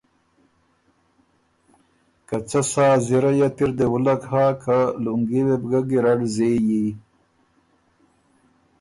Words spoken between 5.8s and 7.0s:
ګیرډ زېبی“